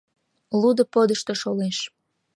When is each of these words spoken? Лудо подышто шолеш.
Лудо 0.59 0.83
подышто 0.93 1.33
шолеш. 1.41 1.77